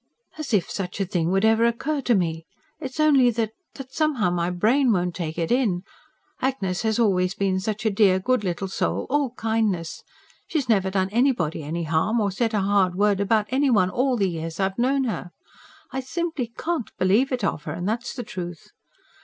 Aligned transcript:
"As 0.39 0.51
if 0.51 0.67
such 0.71 0.99
a 0.99 1.05
thing 1.05 1.29
would 1.29 1.45
ever 1.45 1.63
occur 1.63 2.01
to 2.01 2.15
me! 2.15 2.43
It's 2.79 2.99
only 2.99 3.29
that... 3.29 3.51
that 3.75 3.93
somehow 3.93 4.31
my 4.31 4.49
brain 4.49 4.91
won't 4.91 5.13
take 5.13 5.37
it 5.37 5.51
in. 5.51 5.83
Agnes 6.41 6.81
has 6.81 6.97
always 6.97 7.35
been 7.35 7.59
such 7.59 7.85
a 7.85 7.91
dear 7.91 8.17
good 8.17 8.43
little 8.43 8.67
soul, 8.67 9.05
all 9.11 9.35
kindness. 9.35 10.01
She's 10.47 10.67
never 10.67 10.89
done 10.89 11.09
anybody 11.11 11.61
any 11.61 11.83
harm 11.83 12.19
or 12.19 12.31
said 12.31 12.55
a 12.55 12.61
hard 12.61 12.95
word 12.95 13.19
about 13.19 13.45
any 13.49 13.69
one, 13.69 13.91
all 13.91 14.17
the 14.17 14.27
years 14.27 14.59
I've 14.59 14.79
known 14.79 15.03
her. 15.03 15.29
I 15.91 15.99
simply 15.99 16.47
CAN'T 16.47 16.97
believe 16.97 17.31
it 17.31 17.43
of 17.43 17.65
her, 17.65 17.73
and 17.73 17.87
that's 17.87 18.15
the 18.15 18.23
truth. 18.23 18.71